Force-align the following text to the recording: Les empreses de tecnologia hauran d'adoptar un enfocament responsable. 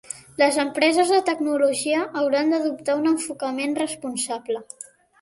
Les 0.43 0.55
empreses 0.63 1.11
de 1.15 1.19
tecnologia 1.27 2.01
hauran 2.23 2.51
d'adoptar 2.57 2.99
un 3.05 3.09
enfocament 3.13 3.81
responsable. 3.87 4.69